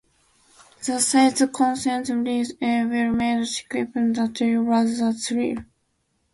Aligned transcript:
The 0.83 0.99
site's 0.99 1.43
consensus 1.55 2.09
reads 2.15 2.53
A 2.59 2.85
well-made 2.85 3.45
sequel 3.45 3.85
that 3.93 4.33
delivers 4.33 4.97
the 4.97 5.13
thrills. 5.13 5.59